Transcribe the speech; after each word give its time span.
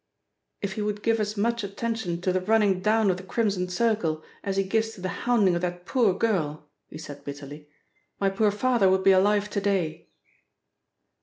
"If 0.63 0.73
he 0.73 0.81
would 0.81 1.03
give 1.03 1.19
as 1.19 1.37
much 1.37 1.63
attention 1.63 2.21
to 2.21 2.33
the 2.33 2.41
running 2.41 2.79
down 2.81 3.11
of 3.11 3.17
the 3.17 3.23
Crimson 3.23 3.69
Circle 3.69 4.23
as 4.43 4.57
he 4.57 4.63
gives 4.63 4.95
to 4.95 5.01
the 5.01 5.09
hounding 5.29 5.53
of 5.53 5.61
that 5.61 5.85
poor 5.85 6.15
girl," 6.15 6.67
he 6.87 6.97
said 6.97 7.23
bitterly, 7.23 7.69
"my 8.19 8.31
poor 8.31 8.49
father 8.49 8.89
would 8.89 9.03
be 9.03 9.11
alive 9.11 9.47
to 9.51 9.61
day." 9.61 10.09